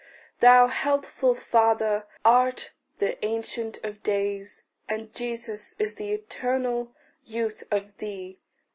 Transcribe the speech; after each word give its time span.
Thou, 0.39 0.65
healthful 0.65 1.35
Father, 1.35 2.07
art 2.25 2.71
the 2.97 3.23
Ancient 3.23 3.77
of 3.85 4.01
Days, 4.01 4.63
And 4.89 5.13
Jesus 5.13 5.75
is 5.77 5.93
the 5.93 6.11
eternal 6.11 6.91
youth 7.23 7.65
of 7.69 7.95
thee. 7.99 8.39